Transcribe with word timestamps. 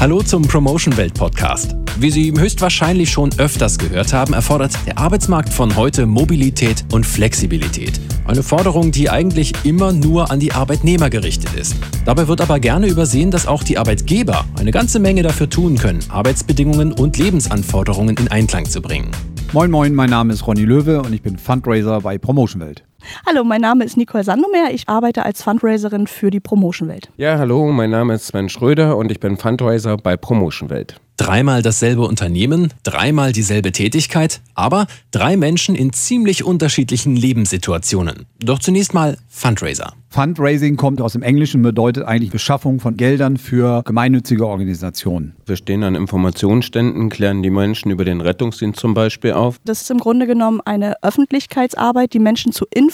Hallo 0.00 0.22
zum 0.22 0.42
Promotion 0.42 0.96
Welt 0.96 1.14
Podcast. 1.14 1.74
Wie 1.98 2.12
Sie 2.12 2.30
höchstwahrscheinlich 2.30 3.10
schon 3.10 3.30
öfters 3.36 3.78
gehört 3.78 4.12
haben, 4.12 4.32
erfordert 4.32 4.72
der 4.86 4.96
Arbeitsmarkt 4.96 5.52
von 5.52 5.74
heute 5.74 6.06
Mobilität 6.06 6.84
und 6.92 7.04
Flexibilität. 7.04 8.00
Eine 8.24 8.44
Forderung, 8.44 8.92
die 8.92 9.10
eigentlich 9.10 9.52
immer 9.64 9.90
nur 9.90 10.30
an 10.30 10.38
die 10.38 10.52
Arbeitnehmer 10.52 11.10
gerichtet 11.10 11.52
ist. 11.54 11.74
Dabei 12.04 12.28
wird 12.28 12.40
aber 12.40 12.60
gerne 12.60 12.86
übersehen, 12.86 13.32
dass 13.32 13.48
auch 13.48 13.64
die 13.64 13.76
Arbeitgeber 13.76 14.44
eine 14.56 14.70
ganze 14.70 15.00
Menge 15.00 15.24
dafür 15.24 15.50
tun 15.50 15.76
können, 15.76 16.04
Arbeitsbedingungen 16.10 16.92
und 16.92 17.18
Lebensanforderungen 17.18 18.16
in 18.18 18.28
Einklang 18.28 18.66
zu 18.66 18.80
bringen. 18.80 19.10
Moin 19.52 19.72
Moin, 19.72 19.96
mein 19.96 20.10
Name 20.10 20.32
ist 20.32 20.46
Ronny 20.46 20.64
Löwe 20.64 21.02
und 21.02 21.12
ich 21.12 21.22
bin 21.22 21.38
Fundraiser 21.38 22.02
bei 22.02 22.18
Promotion 22.18 22.62
Welt. 22.62 22.87
Hallo, 23.26 23.44
mein 23.44 23.60
Name 23.60 23.84
ist 23.84 23.96
Nicole 23.96 24.24
Sandomer. 24.24 24.70
Ich 24.72 24.88
arbeite 24.88 25.24
als 25.24 25.42
Fundraiserin 25.42 26.06
für 26.06 26.30
die 26.30 26.40
Promotion 26.40 26.88
Welt. 26.88 27.10
Ja, 27.16 27.38
hallo, 27.38 27.70
mein 27.70 27.90
Name 27.90 28.14
ist 28.14 28.26
Sven 28.26 28.48
Schröder 28.48 28.96
und 28.96 29.10
ich 29.10 29.20
bin 29.20 29.36
Fundraiser 29.36 29.96
bei 29.96 30.16
Promotion 30.16 30.70
Welt. 30.70 31.00
Dreimal 31.16 31.62
dasselbe 31.62 32.02
Unternehmen, 32.02 32.72
dreimal 32.84 33.32
dieselbe 33.32 33.72
Tätigkeit, 33.72 34.40
aber 34.54 34.86
drei 35.10 35.36
Menschen 35.36 35.74
in 35.74 35.92
ziemlich 35.92 36.44
unterschiedlichen 36.44 37.16
Lebenssituationen. 37.16 38.26
Doch 38.38 38.60
zunächst 38.60 38.94
mal 38.94 39.18
Fundraiser. 39.28 39.94
Fundraising 40.10 40.76
kommt 40.76 41.00
aus 41.00 41.14
dem 41.14 41.22
Englischen, 41.22 41.60
bedeutet 41.60 42.04
eigentlich 42.04 42.30
Beschaffung 42.30 42.78
von 42.78 42.96
Geldern 42.96 43.36
für 43.36 43.82
gemeinnützige 43.82 44.46
Organisationen. 44.46 45.34
Wir 45.44 45.56
stehen 45.56 45.82
an 45.82 45.96
Informationsständen, 45.96 47.10
klären 47.10 47.42
die 47.42 47.50
Menschen 47.50 47.90
über 47.90 48.04
den 48.04 48.20
Rettungsdienst 48.20 48.78
zum 48.78 48.94
Beispiel 48.94 49.32
auf. 49.32 49.56
Das 49.64 49.82
ist 49.82 49.90
im 49.90 49.98
Grunde 49.98 50.28
genommen 50.28 50.60
eine 50.64 51.02
Öffentlichkeitsarbeit, 51.02 52.14
die 52.14 52.20
Menschen 52.20 52.52
zu 52.52 52.64
informieren 52.72 52.87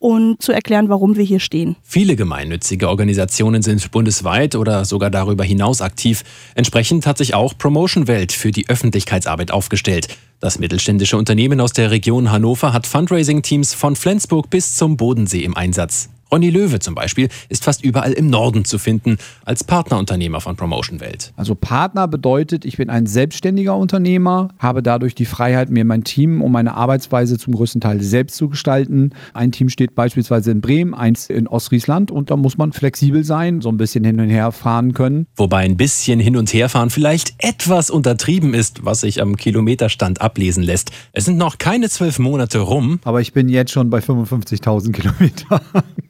und 0.00 0.42
zu 0.42 0.52
erklären, 0.52 0.88
warum 0.88 1.16
wir 1.16 1.24
hier 1.24 1.40
stehen. 1.40 1.76
Viele 1.82 2.16
gemeinnützige 2.16 2.88
Organisationen 2.88 3.62
sind 3.62 3.90
bundesweit 3.90 4.54
oder 4.54 4.84
sogar 4.84 5.10
darüber 5.10 5.44
hinaus 5.44 5.80
aktiv. 5.80 6.24
Entsprechend 6.54 7.06
hat 7.06 7.18
sich 7.18 7.34
auch 7.34 7.56
Promotion 7.56 8.08
Welt 8.08 8.32
für 8.32 8.50
die 8.50 8.68
Öffentlichkeitsarbeit 8.68 9.50
aufgestellt. 9.50 10.08
Das 10.40 10.58
mittelständische 10.58 11.16
Unternehmen 11.16 11.60
aus 11.60 11.72
der 11.72 11.90
Region 11.90 12.30
Hannover 12.30 12.72
hat 12.72 12.86
Fundraising-Teams 12.86 13.74
von 13.74 13.96
Flensburg 13.96 14.50
bis 14.50 14.76
zum 14.76 14.96
Bodensee 14.96 15.44
im 15.44 15.56
Einsatz. 15.56 16.10
Ronny 16.32 16.50
Löwe 16.50 16.80
zum 16.80 16.94
Beispiel 16.94 17.28
ist 17.48 17.64
fast 17.64 17.84
überall 17.84 18.12
im 18.12 18.28
Norden 18.28 18.64
zu 18.64 18.78
finden, 18.78 19.16
als 19.44 19.62
Partnerunternehmer 19.62 20.40
von 20.40 20.56
Promotion 20.56 21.00
Welt. 21.00 21.32
Also 21.36 21.54
Partner 21.54 22.08
bedeutet, 22.08 22.64
ich 22.64 22.76
bin 22.76 22.90
ein 22.90 23.06
selbstständiger 23.06 23.76
Unternehmer, 23.76 24.48
habe 24.58 24.82
dadurch 24.82 25.14
die 25.14 25.24
Freiheit, 25.24 25.70
mir 25.70 25.84
mein 25.84 26.02
Team 26.02 26.42
und 26.42 26.50
meine 26.50 26.74
Arbeitsweise 26.74 27.38
zum 27.38 27.54
größten 27.54 27.80
Teil 27.80 28.02
selbst 28.02 28.36
zu 28.36 28.48
gestalten. 28.48 29.10
Ein 29.34 29.52
Team 29.52 29.68
steht 29.68 29.94
beispielsweise 29.94 30.50
in 30.50 30.60
Bremen, 30.60 30.94
eins 30.94 31.30
in 31.30 31.46
Ostfriesland 31.46 32.10
und 32.10 32.30
da 32.30 32.36
muss 32.36 32.58
man 32.58 32.72
flexibel 32.72 33.22
sein, 33.22 33.60
so 33.60 33.68
ein 33.68 33.76
bisschen 33.76 34.02
hin 34.02 34.20
und 34.20 34.28
her 34.28 34.50
fahren 34.50 34.94
können. 34.94 35.26
Wobei 35.36 35.58
ein 35.58 35.76
bisschen 35.76 36.18
hin 36.18 36.36
und 36.36 36.52
her 36.52 36.68
fahren 36.68 36.90
vielleicht 36.90 37.34
etwas 37.38 37.88
untertrieben 37.88 38.52
ist, 38.52 38.84
was 38.84 39.00
sich 39.00 39.22
am 39.22 39.36
Kilometerstand 39.36 40.20
ablesen 40.20 40.64
lässt. 40.64 40.90
Es 41.12 41.24
sind 41.24 41.36
noch 41.36 41.58
keine 41.58 41.88
zwölf 41.88 42.18
Monate 42.18 42.58
rum. 42.58 42.98
Aber 43.04 43.20
ich 43.20 43.32
bin 43.32 43.48
jetzt 43.48 43.70
schon 43.70 43.90
bei 43.90 43.98
55.000 43.98 44.92
Kilometern. 44.92 45.60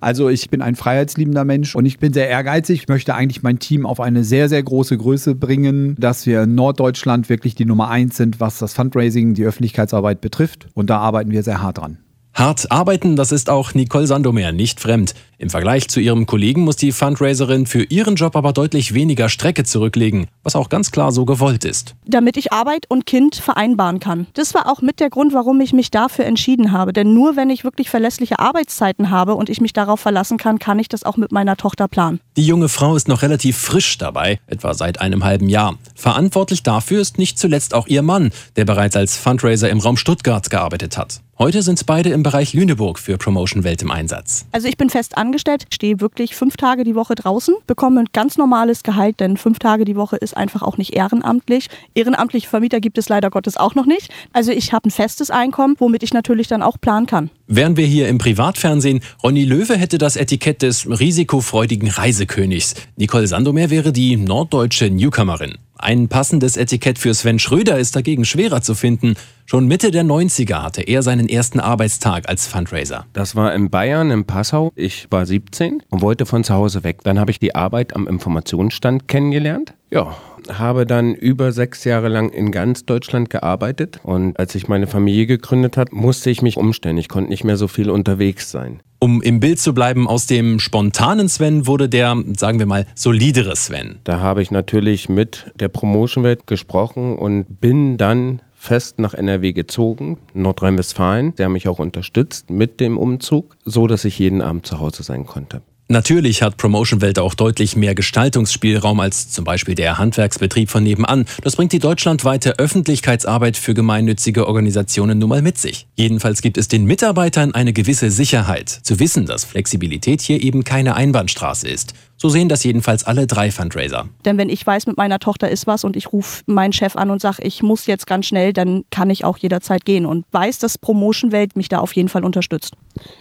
Also 0.00 0.28
ich 0.28 0.50
bin 0.50 0.62
ein 0.62 0.76
freiheitsliebender 0.76 1.44
Mensch 1.44 1.74
und 1.74 1.86
ich 1.86 1.98
bin 1.98 2.12
sehr 2.12 2.28
ehrgeizig. 2.28 2.82
Ich 2.82 2.88
möchte 2.88 3.14
eigentlich 3.14 3.42
mein 3.42 3.58
Team 3.58 3.86
auf 3.86 4.00
eine 4.00 4.24
sehr, 4.24 4.48
sehr 4.48 4.62
große 4.62 4.96
Größe 4.96 5.34
bringen, 5.34 5.96
dass 5.98 6.26
wir 6.26 6.42
in 6.42 6.54
Norddeutschland 6.54 7.28
wirklich 7.28 7.54
die 7.54 7.64
Nummer 7.64 7.88
eins 7.88 8.16
sind, 8.16 8.40
was 8.40 8.58
das 8.58 8.74
Fundraising, 8.74 9.34
die 9.34 9.44
Öffentlichkeitsarbeit 9.44 10.20
betrifft. 10.20 10.68
Und 10.74 10.90
da 10.90 10.98
arbeiten 10.98 11.30
wir 11.30 11.42
sehr 11.42 11.62
hart 11.62 11.78
dran. 11.78 11.98
Hart 12.34 12.72
arbeiten, 12.72 13.14
das 13.14 13.30
ist 13.30 13.50
auch 13.50 13.74
Nicole 13.74 14.06
Sandomer 14.06 14.52
nicht 14.52 14.80
fremd. 14.80 15.14
Im 15.36 15.50
Vergleich 15.50 15.88
zu 15.88 16.00
ihrem 16.00 16.24
Kollegen 16.24 16.62
muss 16.62 16.76
die 16.76 16.92
Fundraiserin 16.92 17.66
für 17.66 17.82
ihren 17.82 18.14
Job 18.14 18.36
aber 18.36 18.52
deutlich 18.52 18.94
weniger 18.94 19.28
Strecke 19.28 19.64
zurücklegen, 19.64 20.28
was 20.42 20.56
auch 20.56 20.68
ganz 20.68 20.92
klar 20.92 21.12
so 21.12 21.26
gewollt 21.26 21.64
ist. 21.64 21.94
Damit 22.06 22.36
ich 22.36 22.52
Arbeit 22.52 22.86
und 22.88 23.04
Kind 23.04 23.34
vereinbaren 23.34 24.00
kann. 24.00 24.28
Das 24.32 24.54
war 24.54 24.70
auch 24.70 24.80
mit 24.80 24.98
der 24.98 25.10
Grund, 25.10 25.34
warum 25.34 25.60
ich 25.60 25.74
mich 25.74 25.90
dafür 25.90 26.24
entschieden 26.24 26.72
habe. 26.72 26.92
Denn 26.92 27.12
nur 27.12 27.36
wenn 27.36 27.50
ich 27.50 27.64
wirklich 27.64 27.90
verlässliche 27.90 28.38
Arbeitszeiten 28.38 29.10
habe 29.10 29.34
und 29.34 29.50
ich 29.50 29.60
mich 29.60 29.72
darauf 29.72 30.00
verlassen 30.00 30.38
kann, 30.38 30.58
kann 30.58 30.78
ich 30.78 30.88
das 30.88 31.02
auch 31.02 31.18
mit 31.18 31.32
meiner 31.32 31.56
Tochter 31.56 31.86
planen. 31.88 32.20
Die 32.36 32.46
junge 32.46 32.70
Frau 32.70 32.96
ist 32.96 33.08
noch 33.08 33.22
relativ 33.22 33.58
frisch 33.58 33.98
dabei, 33.98 34.38
etwa 34.46 34.72
seit 34.72 35.00
einem 35.00 35.24
halben 35.24 35.48
Jahr. 35.48 35.76
Verantwortlich 35.94 36.62
dafür 36.62 37.00
ist 37.00 37.18
nicht 37.18 37.38
zuletzt 37.38 37.74
auch 37.74 37.88
ihr 37.88 38.02
Mann, 38.02 38.30
der 38.56 38.64
bereits 38.64 38.96
als 38.96 39.18
Fundraiser 39.18 39.68
im 39.68 39.80
Raum 39.80 39.96
Stuttgart 39.98 40.48
gearbeitet 40.48 40.96
hat. 40.96 41.20
Heute 41.42 41.60
sind 41.62 41.84
beide 41.86 42.10
im 42.10 42.22
Bereich 42.22 42.54
Lüneburg 42.54 43.00
für 43.00 43.18
Promotion 43.18 43.64
Welt 43.64 43.82
im 43.82 43.90
Einsatz. 43.90 44.46
Also 44.52 44.68
ich 44.68 44.76
bin 44.76 44.90
fest 44.90 45.18
angestellt, 45.18 45.64
stehe 45.74 46.00
wirklich 46.00 46.36
fünf 46.36 46.56
Tage 46.56 46.84
die 46.84 46.94
Woche 46.94 47.16
draußen, 47.16 47.56
bekomme 47.66 47.98
ein 47.98 48.06
ganz 48.12 48.38
normales 48.38 48.84
Gehalt, 48.84 49.18
denn 49.18 49.36
fünf 49.36 49.58
Tage 49.58 49.84
die 49.84 49.96
Woche 49.96 50.14
ist 50.16 50.36
einfach 50.36 50.62
auch 50.62 50.76
nicht 50.76 50.94
ehrenamtlich. 50.94 51.66
Ehrenamtliche 51.96 52.46
Vermieter 52.48 52.78
gibt 52.78 52.96
es 52.96 53.08
leider 53.08 53.28
Gottes 53.28 53.56
auch 53.56 53.74
noch 53.74 53.86
nicht. 53.86 54.08
Also 54.32 54.52
ich 54.52 54.72
habe 54.72 54.86
ein 54.86 54.92
festes 54.92 55.30
Einkommen, 55.30 55.74
womit 55.80 56.04
ich 56.04 56.14
natürlich 56.14 56.46
dann 56.46 56.62
auch 56.62 56.80
planen 56.80 57.06
kann. 57.06 57.28
Wären 57.48 57.76
wir 57.76 57.86
hier 57.86 58.06
im 58.06 58.18
Privatfernsehen, 58.18 59.00
Ronny 59.24 59.44
Löwe 59.44 59.76
hätte 59.76 59.98
das 59.98 60.14
Etikett 60.14 60.62
des 60.62 60.88
risikofreudigen 60.88 61.88
Reisekönigs. 61.88 62.76
Nicole 62.96 63.26
Sandomer 63.26 63.68
wäre 63.68 63.92
die 63.92 64.16
norddeutsche 64.16 64.90
Newcomerin. 64.90 65.58
Ein 65.82 66.06
passendes 66.06 66.56
Etikett 66.56 66.96
für 66.96 67.12
Sven 67.12 67.40
Schröder 67.40 67.76
ist 67.76 67.96
dagegen 67.96 68.24
schwerer 68.24 68.62
zu 68.62 68.76
finden. 68.76 69.16
Schon 69.46 69.66
Mitte 69.66 69.90
der 69.90 70.04
90er 70.04 70.62
hatte 70.62 70.82
er 70.82 71.02
seinen 71.02 71.28
ersten 71.28 71.58
Arbeitstag 71.58 72.28
als 72.28 72.46
Fundraiser. 72.46 73.04
Das 73.14 73.34
war 73.34 73.52
in 73.52 73.68
Bayern, 73.68 74.12
in 74.12 74.24
Passau. 74.24 74.70
Ich 74.76 75.08
war 75.10 75.26
17 75.26 75.82
und 75.90 76.00
wollte 76.00 76.24
von 76.24 76.44
zu 76.44 76.54
Hause 76.54 76.84
weg. 76.84 77.00
Dann 77.02 77.18
habe 77.18 77.32
ich 77.32 77.40
die 77.40 77.56
Arbeit 77.56 77.96
am 77.96 78.06
Informationsstand 78.06 79.08
kennengelernt. 79.08 79.74
Ja, 79.90 80.16
habe 80.50 80.86
dann 80.86 81.14
über 81.14 81.52
sechs 81.52 81.84
Jahre 81.84 82.08
lang 82.08 82.30
in 82.30 82.52
ganz 82.52 82.84
Deutschland 82.84 83.30
gearbeitet. 83.30 84.00
Und 84.02 84.38
als 84.38 84.54
ich 84.54 84.68
meine 84.68 84.86
Familie 84.86 85.26
gegründet 85.26 85.76
habe, 85.76 85.94
musste 85.94 86.30
ich 86.30 86.42
mich 86.42 86.56
umstellen. 86.56 86.98
Ich 86.98 87.08
konnte 87.08 87.30
nicht 87.30 87.44
mehr 87.44 87.56
so 87.56 87.68
viel 87.68 87.90
unterwegs 87.90 88.50
sein. 88.50 88.80
Um 88.98 89.20
im 89.20 89.40
Bild 89.40 89.58
zu 89.58 89.74
bleiben, 89.74 90.06
aus 90.06 90.26
dem 90.26 90.60
spontanen 90.60 91.28
Sven 91.28 91.66
wurde 91.66 91.88
der, 91.88 92.16
sagen 92.36 92.60
wir 92.60 92.66
mal, 92.66 92.86
solidere 92.94 93.56
Sven. 93.56 93.98
Da 94.04 94.20
habe 94.20 94.42
ich 94.42 94.52
natürlich 94.52 95.08
mit 95.08 95.52
der 95.56 95.68
Promotion-Welt 95.68 96.46
gesprochen 96.46 97.16
und 97.18 97.60
bin 97.60 97.96
dann 97.96 98.42
fest 98.54 99.00
nach 99.00 99.12
NRW 99.12 99.52
gezogen, 99.52 100.18
Nordrhein-Westfalen. 100.34 101.32
Sie 101.36 101.44
haben 101.44 101.52
mich 101.52 101.66
auch 101.66 101.80
unterstützt 101.80 102.48
mit 102.48 102.78
dem 102.78 102.96
Umzug, 102.96 103.56
so 103.64 103.88
dass 103.88 104.04
ich 104.04 104.20
jeden 104.20 104.40
Abend 104.40 104.66
zu 104.66 104.78
Hause 104.78 105.02
sein 105.02 105.26
konnte. 105.26 105.62
Natürlich 105.88 106.42
hat 106.42 106.56
Promotion 106.56 107.00
Welt 107.00 107.18
auch 107.18 107.34
deutlich 107.34 107.76
mehr 107.76 107.94
Gestaltungsspielraum 107.94 109.00
als 109.00 109.30
zum 109.30 109.44
Beispiel 109.44 109.74
der 109.74 109.98
Handwerksbetrieb 109.98 110.70
von 110.70 110.82
nebenan. 110.82 111.26
Das 111.42 111.56
bringt 111.56 111.72
die 111.72 111.80
deutschlandweite 111.80 112.58
Öffentlichkeitsarbeit 112.58 113.56
für 113.56 113.74
gemeinnützige 113.74 114.46
Organisationen 114.46 115.18
nun 115.18 115.28
mal 115.28 115.42
mit 115.42 115.58
sich. 115.58 115.86
Jedenfalls 115.96 116.40
gibt 116.40 116.56
es 116.56 116.68
den 116.68 116.86
Mitarbeitern 116.86 117.52
eine 117.54 117.72
gewisse 117.72 118.10
Sicherheit, 118.10 118.70
zu 118.70 119.00
wissen, 119.00 119.26
dass 119.26 119.44
Flexibilität 119.44 120.22
hier 120.22 120.42
eben 120.42 120.64
keine 120.64 120.94
Einbahnstraße 120.94 121.68
ist. 121.68 121.94
So 122.22 122.28
sehen 122.28 122.48
das 122.48 122.62
jedenfalls 122.62 123.02
alle 123.02 123.26
drei 123.26 123.50
Fundraiser. 123.50 124.08
Denn 124.24 124.38
wenn 124.38 124.48
ich 124.48 124.64
weiß, 124.64 124.86
mit 124.86 124.96
meiner 124.96 125.18
Tochter 125.18 125.48
ist 125.48 125.66
was 125.66 125.82
und 125.82 125.96
ich 125.96 126.12
rufe 126.12 126.44
meinen 126.46 126.72
Chef 126.72 126.94
an 126.94 127.10
und 127.10 127.20
sage, 127.20 127.42
ich 127.42 127.64
muss 127.64 127.86
jetzt 127.86 128.06
ganz 128.06 128.26
schnell, 128.26 128.52
dann 128.52 128.84
kann 128.92 129.10
ich 129.10 129.24
auch 129.24 129.38
jederzeit 129.38 129.84
gehen 129.84 130.06
und 130.06 130.24
weiß, 130.30 130.60
dass 130.60 130.78
Promotion 130.78 131.32
Welt 131.32 131.56
mich 131.56 131.68
da 131.68 131.80
auf 131.80 131.92
jeden 131.96 132.08
Fall 132.08 132.24
unterstützt. 132.24 132.76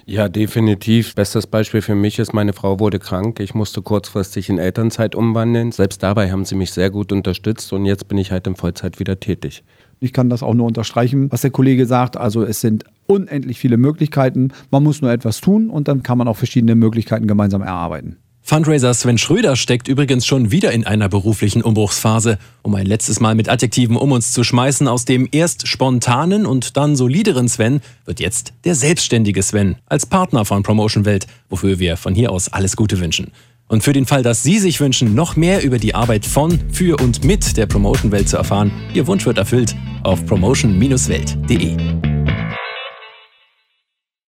Ja, 0.05 0.29
definitiv. 0.29 1.15
Bestes 1.15 1.47
Beispiel 1.47 1.81
für 1.81 1.95
mich 1.95 2.19
ist, 2.19 2.31
meine 2.31 2.53
Frau 2.53 2.79
wurde 2.79 2.99
krank. 2.99 3.39
Ich 3.39 3.55
musste 3.55 3.81
kurzfristig 3.81 4.49
in 4.49 4.59
Elternzeit 4.59 5.15
umwandeln. 5.15 5.71
Selbst 5.71 6.03
dabei 6.03 6.31
haben 6.31 6.45
sie 6.45 6.53
mich 6.53 6.71
sehr 6.71 6.91
gut 6.91 7.11
unterstützt 7.11 7.73
und 7.73 7.87
jetzt 7.87 8.07
bin 8.07 8.19
ich 8.19 8.31
halt 8.31 8.45
in 8.45 8.55
Vollzeit 8.55 8.99
wieder 8.99 9.19
tätig. 9.19 9.63
Ich 9.99 10.13
kann 10.13 10.29
das 10.29 10.43
auch 10.43 10.53
nur 10.53 10.67
unterstreichen, 10.67 11.31
was 11.31 11.41
der 11.41 11.49
Kollege 11.49 11.87
sagt. 11.87 12.17
Also 12.17 12.43
es 12.43 12.61
sind 12.61 12.83
unendlich 13.07 13.57
viele 13.57 13.77
Möglichkeiten. 13.77 14.51
Man 14.69 14.83
muss 14.83 15.01
nur 15.01 15.11
etwas 15.11 15.41
tun 15.41 15.71
und 15.71 15.87
dann 15.87 16.03
kann 16.03 16.19
man 16.19 16.27
auch 16.27 16.37
verschiedene 16.37 16.75
Möglichkeiten 16.75 17.25
gemeinsam 17.25 17.63
erarbeiten. 17.63 18.17
Fundraiser 18.43 18.93
Sven 18.93 19.17
Schröder 19.17 19.55
steckt 19.55 19.87
übrigens 19.87 20.25
schon 20.25 20.51
wieder 20.51 20.71
in 20.71 20.85
einer 20.85 21.07
beruflichen 21.09 21.61
Umbruchsphase. 21.61 22.37
Um 22.63 22.75
ein 22.75 22.85
letztes 22.85 23.19
Mal 23.19 23.35
mit 23.35 23.49
Adjektiven 23.49 23.95
um 23.95 24.11
uns 24.11 24.33
zu 24.33 24.43
schmeißen, 24.43 24.87
aus 24.87 25.05
dem 25.05 25.29
erst 25.31 25.67
spontanen 25.67 26.45
und 26.45 26.75
dann 26.75 26.95
solideren 26.95 27.47
Sven 27.47 27.81
wird 28.05 28.19
jetzt 28.19 28.53
der 28.65 28.75
selbstständige 28.75 29.41
Sven 29.41 29.77
als 29.85 30.05
Partner 30.05 30.43
von 30.43 30.63
Promotion 30.63 31.05
Welt, 31.05 31.27
wofür 31.49 31.79
wir 31.79 31.97
von 31.97 32.15
hier 32.15 32.31
aus 32.31 32.51
alles 32.51 32.75
Gute 32.75 32.99
wünschen. 32.99 33.31
Und 33.67 33.83
für 33.83 33.93
den 33.93 34.05
Fall, 34.05 34.21
dass 34.21 34.43
Sie 34.43 34.59
sich 34.59 34.81
wünschen, 34.81 35.15
noch 35.15 35.37
mehr 35.37 35.63
über 35.63 35.79
die 35.79 35.95
Arbeit 35.95 36.25
von, 36.25 36.59
für 36.73 37.01
und 37.01 37.23
mit 37.23 37.55
der 37.55 37.67
Promotion 37.67 38.11
Welt 38.11 38.27
zu 38.27 38.35
erfahren, 38.35 38.69
Ihr 38.93 39.07
Wunsch 39.07 39.25
wird 39.25 39.37
erfüllt 39.37 39.75
auf 40.03 40.25
promotion-welt.de. 40.25 42.10